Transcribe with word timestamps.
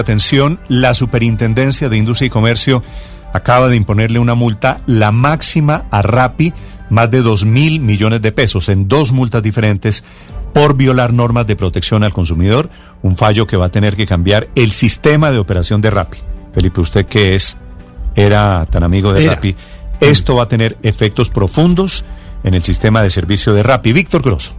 Atención, 0.00 0.60
la 0.68 0.94
Superintendencia 0.94 1.88
de 1.88 1.96
Industria 1.96 2.26
y 2.26 2.30
Comercio 2.30 2.82
acaba 3.32 3.68
de 3.68 3.76
imponerle 3.76 4.18
una 4.18 4.34
multa, 4.34 4.80
la 4.86 5.10
máxima 5.10 5.86
a 5.90 6.02
Rappi, 6.02 6.52
más 6.90 7.10
de 7.10 7.22
2 7.22 7.44
mil 7.46 7.80
millones 7.80 8.22
de 8.22 8.32
pesos 8.32 8.68
en 8.68 8.86
dos 8.88 9.12
multas 9.12 9.42
diferentes 9.42 10.04
por 10.52 10.76
violar 10.76 11.12
normas 11.12 11.46
de 11.46 11.56
protección 11.56 12.04
al 12.04 12.12
consumidor, 12.12 12.70
un 13.02 13.16
fallo 13.16 13.46
que 13.46 13.56
va 13.56 13.66
a 13.66 13.70
tener 13.70 13.96
que 13.96 14.06
cambiar 14.06 14.48
el 14.54 14.72
sistema 14.72 15.32
de 15.32 15.38
operación 15.38 15.80
de 15.80 15.90
Rappi. 15.90 16.18
Felipe, 16.54 16.80
usted 16.80 17.06
que 17.06 17.34
es, 17.34 17.58
era 18.14 18.66
tan 18.70 18.84
amigo 18.84 19.12
de 19.12 19.24
Era. 19.24 19.34
Rappi, 19.34 19.56
esto 20.00 20.36
va 20.36 20.44
a 20.44 20.48
tener 20.48 20.78
efectos 20.82 21.28
profundos 21.28 22.04
en 22.44 22.54
el 22.54 22.62
sistema 22.62 23.02
de 23.02 23.10
servicio 23.10 23.52
de 23.52 23.64
Rappi. 23.64 23.92
Víctor 23.92 24.22
Grosso. 24.22 24.52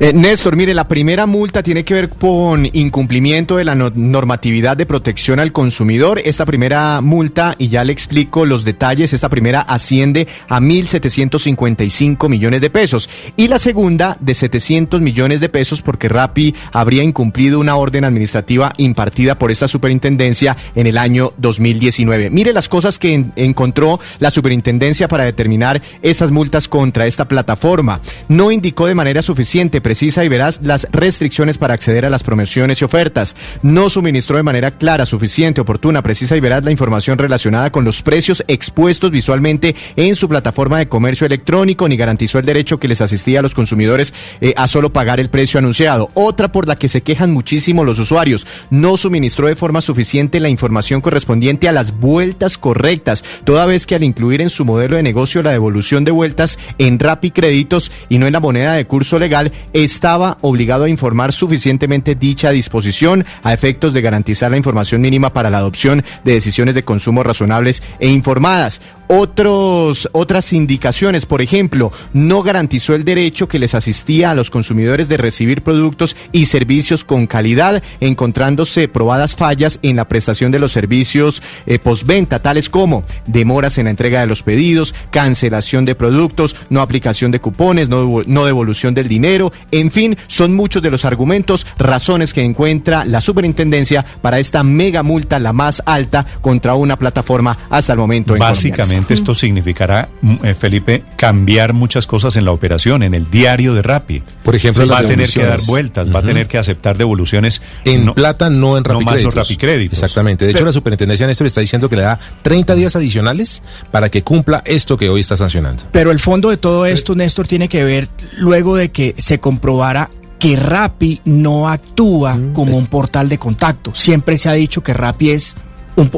Eh, 0.00 0.12
Néstor, 0.12 0.56
mire, 0.56 0.74
la 0.74 0.88
primera 0.88 1.26
multa 1.26 1.62
tiene 1.62 1.84
que 1.84 1.94
ver 1.94 2.08
con 2.10 2.66
incumplimiento 2.72 3.56
de 3.56 3.64
la 3.64 3.74
no- 3.74 3.90
normatividad 3.94 4.76
de 4.76 4.86
protección 4.86 5.40
al 5.40 5.52
consumidor. 5.52 6.20
Esta 6.24 6.44
primera 6.46 7.00
multa, 7.00 7.54
y 7.58 7.68
ya 7.68 7.84
le 7.84 7.92
explico 7.92 8.44
los 8.46 8.64
detalles, 8.64 9.12
esta 9.12 9.28
primera 9.28 9.60
asciende 9.60 10.28
a 10.48 10.60
1.755 10.60 12.28
millones 12.28 12.60
de 12.60 12.70
pesos. 12.70 13.08
Y 13.36 13.48
la 13.48 13.58
segunda 13.58 14.16
de 14.20 14.34
700 14.34 15.00
millones 15.00 15.40
de 15.40 15.48
pesos 15.48 15.82
porque 15.82 16.08
Rappi 16.08 16.54
habría 16.72 17.02
incumplido 17.02 17.60
una 17.60 17.76
orden 17.76 18.04
administrativa 18.04 18.72
impartida 18.76 19.38
por 19.38 19.50
esta 19.50 19.68
superintendencia 19.68 20.56
en 20.74 20.86
el 20.86 20.98
año 20.98 21.32
2019. 21.38 22.30
Mire 22.30 22.52
las 22.52 22.68
cosas 22.68 22.98
que 22.98 23.14
en- 23.14 23.32
encontró 23.36 24.00
la 24.18 24.30
superintendencia 24.30 25.08
para 25.08 25.24
determinar 25.24 25.82
esas 26.02 26.30
multas 26.30 26.68
contra 26.68 27.06
esta 27.06 27.26
plataforma. 27.28 28.00
No 28.28 28.50
indicó 28.50 28.86
de 28.86 28.94
manera 28.94 29.22
suficiente, 29.22 29.46
precisa 29.70 30.24
y 30.24 30.28
veraz 30.28 30.60
las 30.62 30.88
restricciones 30.92 31.58
para 31.58 31.74
acceder 31.74 32.04
a 32.04 32.10
las 32.10 32.22
promociones 32.22 32.80
y 32.80 32.84
ofertas. 32.84 33.36
No 33.62 33.90
suministró 33.90 34.36
de 34.36 34.42
manera 34.42 34.70
clara, 34.70 35.06
suficiente, 35.06 35.60
oportuna, 35.60 36.02
precisa 36.02 36.36
y 36.36 36.40
veraz 36.40 36.64
la 36.64 36.70
información 36.70 37.18
relacionada 37.18 37.70
con 37.70 37.84
los 37.84 38.02
precios 38.02 38.44
expuestos 38.48 39.10
visualmente 39.10 39.74
en 39.96 40.16
su 40.16 40.28
plataforma 40.28 40.78
de 40.78 40.88
comercio 40.88 41.26
electrónico, 41.26 41.88
ni 41.88 41.96
garantizó 41.96 42.38
el 42.38 42.46
derecho 42.46 42.78
que 42.78 42.88
les 42.88 43.00
asistía 43.00 43.40
a 43.40 43.42
los 43.42 43.54
consumidores 43.54 44.14
eh, 44.40 44.54
a 44.56 44.68
solo 44.68 44.92
pagar 44.92 45.20
el 45.20 45.30
precio 45.30 45.58
anunciado. 45.58 46.10
Otra 46.14 46.52
por 46.52 46.68
la 46.68 46.76
que 46.76 46.88
se 46.88 47.02
quejan 47.02 47.32
muchísimo 47.32 47.84
los 47.84 47.98
usuarios, 47.98 48.46
no 48.70 48.96
suministró 48.96 49.48
de 49.48 49.56
forma 49.56 49.80
suficiente 49.80 50.40
la 50.40 50.48
información 50.48 51.00
correspondiente 51.00 51.68
a 51.68 51.72
las 51.72 51.98
vueltas 51.98 52.58
correctas, 52.58 53.24
toda 53.44 53.66
vez 53.66 53.86
que 53.86 53.94
al 53.94 54.04
incluir 54.04 54.40
en 54.40 54.50
su 54.50 54.64
modelo 54.64 54.96
de 54.96 55.02
negocio 55.02 55.42
la 55.42 55.52
devolución 55.52 56.04
de 56.04 56.10
vueltas 56.10 56.58
en 56.78 56.98
Rappi 56.98 57.30
Créditos 57.30 57.90
y 58.08 58.18
no 58.18 58.26
en 58.26 58.32
la 58.32 58.40
moneda 58.40 58.74
de 58.74 58.86
curso 58.86 59.18
legal, 59.18 59.52
estaba 59.72 60.38
obligado 60.40 60.84
a 60.84 60.88
informar 60.88 61.32
suficientemente 61.32 62.14
dicha 62.14 62.50
disposición 62.50 63.24
a 63.42 63.52
efectos 63.52 63.92
de 63.92 64.02
garantizar 64.02 64.50
la 64.50 64.56
información 64.56 65.00
mínima 65.00 65.32
para 65.32 65.50
la 65.50 65.58
adopción 65.58 66.04
de 66.24 66.32
decisiones 66.32 66.74
de 66.74 66.84
consumo 66.84 67.22
razonables 67.22 67.82
e 67.98 68.08
informadas. 68.08 68.80
Otros, 69.08 70.08
otras 70.10 70.52
indicaciones, 70.52 71.26
por 71.26 71.40
ejemplo, 71.40 71.92
no 72.12 72.42
garantizó 72.42 72.94
el 72.94 73.04
derecho 73.04 73.46
que 73.46 73.60
les 73.60 73.76
asistía 73.76 74.32
a 74.32 74.34
los 74.34 74.50
consumidores 74.50 75.08
de 75.08 75.16
recibir 75.16 75.62
productos 75.62 76.16
y 76.32 76.46
servicios 76.46 77.04
con 77.04 77.28
calidad, 77.28 77.84
encontrándose 78.00 78.88
probadas 78.88 79.36
fallas 79.36 79.78
en 79.82 79.94
la 79.94 80.08
prestación 80.08 80.50
de 80.50 80.58
los 80.58 80.72
servicios 80.72 81.40
eh, 81.66 81.78
postventa, 81.78 82.42
tales 82.42 82.68
como 82.68 83.04
demoras 83.26 83.78
en 83.78 83.84
la 83.84 83.90
entrega 83.90 84.20
de 84.20 84.26
los 84.26 84.42
pedidos, 84.42 84.92
cancelación 85.12 85.84
de 85.84 85.94
productos, 85.94 86.56
no 86.68 86.80
aplicación 86.80 87.30
de 87.30 87.40
cupones, 87.40 87.88
no, 87.88 88.22
no 88.26 88.44
devolución 88.44 88.94
del 88.94 89.06
dinero, 89.06 89.45
en 89.70 89.90
fin, 89.90 90.16
son 90.26 90.54
muchos 90.54 90.82
de 90.82 90.90
los 90.90 91.04
argumentos, 91.04 91.66
razones 91.78 92.32
que 92.32 92.42
encuentra 92.42 93.04
la 93.04 93.20
superintendencia 93.20 94.04
para 94.22 94.38
esta 94.38 94.62
mega 94.62 95.02
multa, 95.02 95.38
la 95.38 95.52
más 95.52 95.82
alta 95.86 96.26
contra 96.40 96.74
una 96.74 96.96
plataforma 96.96 97.56
hasta 97.70 97.92
el 97.92 97.98
momento. 97.98 98.34
en. 98.34 98.40
Básicamente 98.40 99.14
esto 99.14 99.34
significará, 99.34 100.08
mm, 100.22 100.34
eh, 100.44 100.54
Felipe, 100.54 101.04
cambiar 101.16 101.72
muchas 101.72 102.06
cosas 102.06 102.36
en 102.36 102.44
la 102.44 102.52
operación, 102.52 103.02
en 103.02 103.14
el 103.14 103.30
diario 103.30 103.74
de 103.74 103.82
Rappi. 103.82 104.22
Por 104.42 104.54
ejemplo, 104.54 104.86
va 104.86 104.98
a 104.98 105.06
tener 105.06 105.28
que 105.28 105.44
dar 105.44 105.60
vueltas, 105.66 106.14
va 106.14 106.20
a 106.20 106.22
tener 106.22 106.46
que 106.48 106.58
aceptar 106.58 106.96
devoluciones 106.96 107.62
En 107.84 108.06
no- 108.06 108.14
plata, 108.14 108.50
no 108.50 108.76
en 108.76 108.82
no 108.84 109.00
más 109.00 109.22
los. 109.22 109.34
Rapicréditos. 109.34 109.98
Exactamente. 109.98 110.44
De 110.44 110.52
hecho, 110.52 110.64
la 110.64 110.72
superintendencia 110.72 111.26
Néstor 111.26 111.46
está 111.46 111.60
diciendo 111.60 111.88
que 111.88 111.96
le 111.96 112.02
da 112.02 112.18
30 112.42 112.74
días 112.74 112.96
adicionales 112.96 113.62
para 113.90 114.08
que 114.10 114.22
cumpla 114.22 114.62
esto 114.64 114.96
que 114.96 115.08
hoy 115.08 115.20
está 115.20 115.36
sancionando. 115.36 115.84
Pero 115.92 116.10
el 116.10 116.18
fondo 116.18 116.50
de 116.50 116.56
todo 116.56 116.86
esto, 116.86 117.14
Néstor, 117.14 117.46
tiene 117.46 117.68
que 117.68 117.84
ver 117.84 118.08
luego 118.38 118.76
de 118.76 118.90
que 118.90 119.14
se 119.18 119.35
comprobara 119.38 120.10
que 120.38 120.54
Rappi 120.56 121.20
no 121.24 121.68
actúa 121.68 122.38
como 122.52 122.76
un 122.76 122.86
portal 122.86 123.28
de 123.28 123.38
contacto. 123.38 123.92
Siempre 123.94 124.36
se 124.36 124.48
ha 124.48 124.52
dicho 124.52 124.82
que 124.82 124.92
Rappi 124.92 125.30
es 125.30 125.56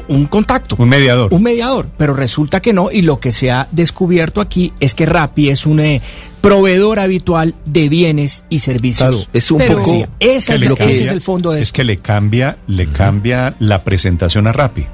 un, 0.09 0.27
contacto. 0.27 0.75
Un 0.77 0.89
mediador. 0.89 1.33
Un 1.33 1.43
mediador, 1.43 1.89
pero 1.97 2.13
resulta 2.15 2.61
que 2.61 2.73
no 2.73 2.91
y 2.91 3.03
lo 3.03 3.21
que 3.21 3.31
se 3.31 3.53
ha 3.53 3.69
descubierto 3.71 4.41
aquí 4.41 4.73
es 4.81 4.97
que 4.97 5.07
Rappi 5.07 5.51
es 5.51 5.67
un 5.67 5.79
eh, 5.79 6.03
proveedor 6.41 6.99
habitual 6.99 7.55
de 7.65 7.89
bienes 7.89 8.43
y 8.49 8.59
servicios. 8.59 9.09
Claro, 9.09 9.25
es 9.33 9.51
un 9.53 9.59
Pero 9.59 9.79
poco- 9.79 9.93
que 9.93 9.99
es 10.21 10.49
lo- 10.65 10.77
ese 10.77 11.05
es 11.05 11.13
el 11.13 11.21
fondo 11.21 11.53
de 11.53 11.61
Es 11.61 11.69
esto. 11.69 11.77
que 11.77 11.85
le 11.85 11.99
cambia, 11.99 12.59
le 12.67 12.91
cambia 12.91 13.55
la 13.61 13.85
presentación 13.85 14.49
a 14.49 14.53
Rappi. 14.53 14.85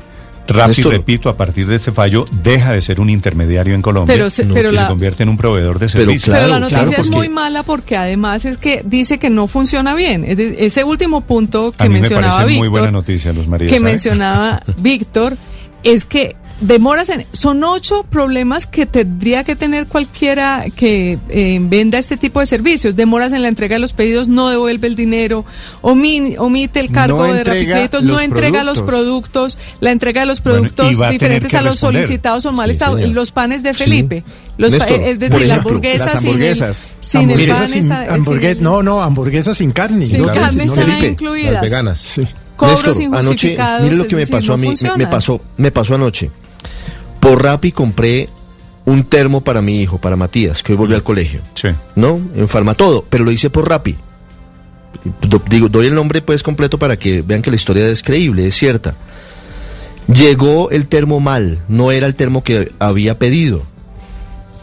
Rappi, 0.46 0.68
Néstor. 0.68 0.92
repito, 0.92 1.28
a 1.28 1.36
partir 1.36 1.66
de 1.66 1.76
este 1.76 1.90
fallo, 1.92 2.26
deja 2.42 2.72
de 2.72 2.80
ser 2.82 3.00
un 3.00 3.08
intermediario 3.10 3.74
en 3.74 3.80
Colombia 3.82 4.14
Pero 4.14 4.28
se- 4.30 4.42
y 4.42 4.46
pero 4.46 4.70
se 4.70 4.76
la- 4.76 4.88
convierte 4.88 5.22
en 5.22 5.30
un 5.30 5.36
proveedor 5.36 5.74
de 5.78 5.86
Pero 5.86 5.88
servicios. 5.88 6.24
claro, 6.24 6.42
Pero 6.42 6.52
la 6.54 6.60
noticia 6.60 6.84
claro, 6.84 7.02
es 7.02 7.10
muy 7.10 7.28
mala 7.28 7.62
porque 7.62 7.96
además 7.96 8.44
es 8.44 8.58
que 8.58 8.82
dice 8.84 9.18
que 9.18 9.30
no 9.30 9.46
funciona 9.46 9.94
bien. 9.94 10.24
Es 10.24 10.36
de- 10.36 10.66
ese 10.66 10.84
último 10.84 11.22
punto 11.22 11.72
que 11.72 11.82
a 11.82 11.86
mí 11.86 11.94
me 11.94 12.00
mencionaba 12.00 12.34
parece 12.36 12.42
muy 12.44 12.52
Víctor, 12.68 12.70
buena 12.70 12.90
noticia, 12.90 13.32
Luz 13.32 13.46
María. 13.48 13.68
que 13.68 13.78
¿sabe? 13.78 13.90
mencionaba 13.90 14.62
Víctor, 14.78 15.36
es 15.82 16.04
que 16.04 16.36
demoras 16.60 17.08
en... 17.10 17.26
Son 17.32 17.62
ocho 17.64 18.04
problemas 18.08 18.66
que 18.66 18.86
tendría 18.86 19.44
que 19.44 19.56
tener 19.56 19.86
cualquiera 19.86 20.64
que 20.74 21.18
eh, 21.28 21.58
venda 21.60 21.98
este 21.98 22.16
tipo 22.16 22.40
de 22.40 22.46
servicios. 22.46 22.96
Demoras 22.96 23.32
en 23.32 23.42
la 23.42 23.48
entrega 23.48 23.74
de 23.76 23.80
los 23.80 23.92
pedidos, 23.92 24.28
no 24.28 24.48
devuelve 24.48 24.86
el 24.88 24.96
dinero, 24.96 25.44
omi- 25.82 26.36
omite 26.38 26.80
el 26.80 26.90
cargo 26.90 27.26
No 27.26 27.32
de 27.32 27.44
Rapicréditos, 27.44 28.02
no 28.04 28.20
entrega 28.20 28.62
los 28.64 28.80
productos, 28.80 29.58
la 29.80 29.90
entrega 29.92 30.20
de 30.22 30.26
los 30.26 30.40
productos 30.40 30.90
diferentes 31.10 31.52
a 31.54 31.60
los 31.62 31.72
responder. 31.72 32.02
solicitados 32.04 32.46
o 32.46 32.52
mal 32.52 32.70
Sí, 32.70 32.72
estado, 32.74 32.96
señor. 32.96 33.10
los 33.14 33.30
panes 33.30 33.62
de 33.62 33.74
Sí. 33.74 33.84
Felipe. 33.84 34.24
Los 34.56 34.72
pa- 34.74 34.78
Néstor, 34.86 35.00
eh, 35.00 35.10
es 35.10 35.18
decir, 35.18 35.36
por 35.36 35.46
la 35.46 35.54
hamburguesa 35.56 36.04
las 36.04 36.12
sin 36.12 36.22
el- 36.22 36.26
hamburguesas. 36.34 36.88
sin 37.00 37.20
el 37.22 37.30
hamburguesas 37.30 37.58
pan 37.58 37.68
sin, 37.68 37.82
está- 37.82 38.04
sin 38.04 38.14
hamburgues- 38.14 38.56
el- 38.56 38.62
no, 38.62 38.82
no, 38.84 39.02
hamburguesas 39.02 39.56
sin 39.58 39.72
carne. 39.72 40.06
sin 40.06 40.20
no, 40.22 40.26
carne 40.28 40.64
no, 40.66 40.72
están 40.72 40.86
Felipe, 40.86 41.06
incluidas. 41.08 41.52
Las 41.54 41.62
veganas. 41.62 42.00
Sí. 42.00 42.22
Cobros 42.56 42.96
Néstor, 42.98 43.16
anoche, 43.18 43.58
mire 43.82 43.96
lo 43.96 44.06
que 44.06 44.14
me 44.14 44.20
decir, 44.20 44.36
pasó 44.36 44.52
a 44.52 44.56
mí, 44.56 44.72
me- 44.96 45.06
pasó, 45.08 45.40
me 45.56 45.72
pasó 45.72 45.96
anoche. 45.96 46.30
Por 47.24 47.42
Rappi 47.42 47.72
compré 47.72 48.28
un 48.84 49.04
termo 49.04 49.40
para 49.40 49.62
mi 49.62 49.80
hijo, 49.80 49.96
para 49.98 50.14
Matías, 50.16 50.62
que 50.62 50.72
hoy 50.72 50.78
volvió 50.78 50.94
al 50.96 51.02
colegio. 51.02 51.40
Sí. 51.54 51.68
¿No? 51.96 52.20
En 52.36 52.48
Farmatodo, 52.48 53.04
pero 53.08 53.24
lo 53.24 53.30
hice 53.30 53.48
por 53.50 53.66
Rappi. 53.68 53.96
Do- 55.22 55.42
Digo, 55.48 55.68
doy 55.68 55.86
el 55.86 55.94
nombre 55.94 56.20
pues 56.22 56.42
completo 56.42 56.78
para 56.78 56.98
que 56.98 57.22
vean 57.22 57.40
que 57.42 57.50
la 57.50 57.56
historia 57.56 57.88
es 57.88 58.02
creíble, 58.02 58.46
es 58.46 58.54
cierta. 58.54 58.94
Llegó 60.06 60.70
el 60.70 60.86
termo 60.86 61.18
mal, 61.18 61.58
no 61.68 61.90
era 61.92 62.06
el 62.06 62.14
termo 62.14 62.44
que 62.44 62.72
había 62.78 63.18
pedido. 63.18 63.62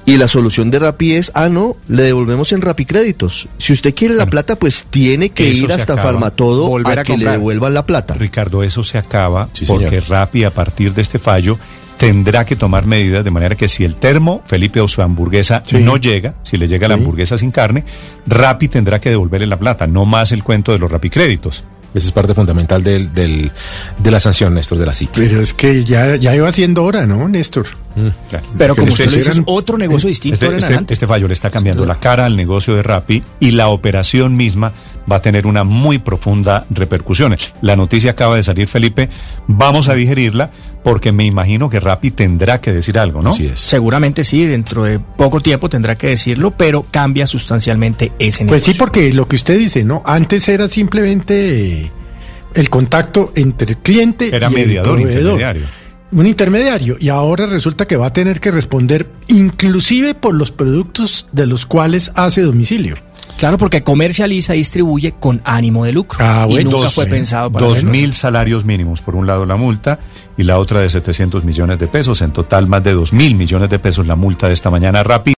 Y 0.06 0.18
la 0.18 0.28
solución 0.28 0.70
de 0.72 0.80
Rappi 0.80 1.14
es, 1.14 1.32
ah, 1.36 1.50
no, 1.50 1.78
le 1.88 2.04
devolvemos 2.04 2.52
en 2.54 2.62
Rappi 2.62 2.86
Créditos. 2.86 3.48
Si 3.58 3.74
usted 3.74 3.94
quiere 3.96 4.16
la 4.16 4.26
plata, 4.28 4.56
pues 4.56 4.86
tiene 4.90 5.30
que 5.30 5.52
eso 5.52 5.66
ir 5.66 5.72
hasta 5.72 5.94
acaba. 5.94 6.12
Farmatodo 6.12 6.68
Volver 6.68 7.00
a, 7.00 7.04
que 7.04 7.18
le 7.18 7.30
devuelvan 7.30 7.74
la 7.74 7.86
plata. 7.86 8.14
Ricardo, 8.16 8.62
eso 8.64 8.84
se 8.84 8.98
acaba 8.98 9.50
Sí, 9.54 9.66
porque 9.66 9.90
señor. 9.90 10.10
Rappi 10.10 10.44
a 10.44 10.52
partir 10.54 10.94
de 10.94 11.02
este 11.04 11.18
fallo 11.20 11.58
tendrá 12.02 12.46
que 12.46 12.56
tomar 12.56 12.88
medidas 12.88 13.24
de 13.24 13.30
manera 13.30 13.56
que 13.56 13.68
si 13.68 13.86
el 13.86 13.96
termo, 13.96 14.42
Felipe, 14.48 14.82
o 14.82 14.88
su 14.88 15.04
hamburguesa 15.04 15.62
Sí. 15.66 15.78
no 15.78 15.98
llega, 15.98 16.34
si 16.42 16.58
le 16.58 16.68
llega 16.68 16.88
la 16.88 16.96
hamburguesa 16.96 17.38
sin 17.38 17.52
carne, 17.52 17.86
Rappi 18.26 18.68
tendrá 18.70 19.00
que 19.00 19.12
devolverle 19.12 19.46
la 19.46 19.60
plata, 19.60 19.86
no 19.86 20.06
más 20.08 20.32
el 20.32 20.44
cuento 20.44 20.72
de 20.72 20.80
los 20.80 20.92
Rappi 20.92 21.12
créditos. 21.12 21.64
Esa 21.94 22.08
es 22.08 22.12
parte 22.14 22.34
fundamental 22.34 22.84
del, 22.84 23.14
del- 23.14 23.52
de 24.00 24.12
la 24.12 24.20
sanción, 24.20 24.54
Néstor, 24.56 24.78
de 24.80 24.86
la 24.88 24.94
SIC. 24.94 25.12
Pero 25.14 25.42
es 25.42 25.54
que 25.54 25.84
ya, 25.84 26.16
ya 26.16 26.34
iba 26.36 26.52
siendo 26.52 26.84
hora, 26.86 27.06
¿no, 27.06 27.28
Néstor? 27.28 27.68
Claro. 28.30 28.46
Pero 28.58 28.76
como 28.76 28.88
Este- 28.88 29.04
usted 29.04 29.12
lo 29.14 29.18
dice, 29.18 29.32
es 29.32 29.42
otro 29.46 29.78
negocio 29.78 30.08
distinto 30.08 30.36
Este, 30.36 30.46
en 30.48 30.54
este- 30.56 30.66
adelante. 30.68 30.94
este 30.94 31.08
fallo 31.08 31.28
le 31.28 31.34
está 31.34 31.50
cambiando 31.50 31.86
la 31.86 31.96
cara 32.00 32.26
al 32.26 32.36
negocio 32.38 32.76
de 32.76 32.84
Rappi 32.84 33.22
y 33.40 33.52
la 33.52 33.68
operación 33.68 34.36
misma 34.38 34.72
va 35.12 35.18
a 35.18 35.22
tener 35.22 35.46
una 35.48 35.64
muy 35.64 35.98
profunda 36.00 36.66
repercusión. 36.70 37.36
La 37.62 37.76
noticia 37.76 38.12
acaba 38.12 38.36
de 38.38 38.44
salir, 38.44 38.68
Felipe. 38.68 39.10
Vamos 39.48 39.90
a 39.90 39.94
digerirla 39.94 40.52
porque 40.84 41.12
me 41.12 41.26
imagino 41.26 41.70
que 41.70 41.80
Rappi 41.80 42.12
tendrá 42.12 42.62
que 42.62 42.72
decir 42.72 42.98
algo, 42.98 43.22
¿no? 43.22 43.30
Así 43.30 43.46
es. 43.48 43.60
Seguramente 43.60 44.24
sí, 44.24 44.46
dentro 44.46 44.84
de 44.84 45.00
poco 45.00 45.42
tiempo 45.42 45.70
tendrá 45.70 45.96
que 45.96 46.08
decirlo, 46.08 46.52
pero 46.52 46.86
cambia 46.90 47.28
sustancialmente 47.28 48.12
ese 48.20 48.44
negocio. 48.44 48.48
Pues 48.48 48.64
sí, 48.64 48.74
porque 48.76 49.12
lo 49.14 49.28
que 49.28 49.36
usted 49.36 49.58
dice, 49.58 49.84
¿no? 49.84 50.02
Antes 50.06 50.48
era 50.48 50.68
simplemente 50.68 51.92
el 52.54 52.70
contacto 52.70 53.32
entre 53.36 53.72
el 53.72 53.78
cliente 53.78 54.36
Era 54.36 54.50
y 54.50 54.54
mediador, 54.54 54.98
el 55.00 55.04
proveedor. 55.06 55.34
intermediario. 55.34 55.81
Un 56.12 56.28
intermediario. 56.28 56.98
Y 57.00 57.10
ahora 57.10 57.46
resulta 57.46 57.86
que 57.88 57.96
va 57.98 58.08
a 58.08 58.14
tener 58.14 58.40
que 58.42 58.52
responder 58.52 59.10
inclusive 59.28 60.14
por 60.14 60.36
los 60.36 60.52
productos 60.52 61.28
de 61.32 61.48
los 61.48 61.66
cuales 61.66 62.12
hace 62.16 62.42
domicilio. 62.42 62.98
Claro, 63.38 63.58
porque 63.58 63.82
comercializa 63.82 64.54
y 64.56 64.60
distribuye 64.60 65.14
con 65.20 65.42
ánimo 65.46 65.86
de 65.86 65.94
lucro. 65.94 66.20
Ah, 66.22 66.46
y 66.48 66.52
bueno. 66.54 66.70
nunca 66.72 66.84
Dos- 66.86 66.94
fue 66.96 67.08
pensado 67.08 67.52
para 67.52 67.66
Dos 67.66 67.84
mil 67.84 68.14
salarios 68.14 68.66
mínimos, 68.66 69.02
por 69.02 69.16
un 69.16 69.26
lado 69.26 69.46
la 69.46 69.56
multa, 69.56 70.00
y 70.38 70.44
la 70.44 70.60
otra 70.60 70.82
de 70.82 70.90
700 70.90 71.44
millones 71.44 71.80
de 71.80 71.88
pesos. 71.88 72.22
En 72.22 72.34
total, 72.34 72.68
más 72.68 72.84
de 72.84 72.94
dos 72.94 73.14
mil 73.14 73.34
millones 73.36 73.70
de 73.70 73.80
pesos 73.80 74.06
la 74.06 74.16
multa 74.16 74.48
de 74.48 74.54
esta 74.54 74.70
mañana 74.70 75.02
rápida. 75.02 75.30